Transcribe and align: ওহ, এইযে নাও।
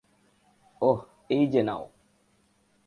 ওহ, 0.81 0.99
এইযে 1.29 1.61
নাও। 1.63 1.83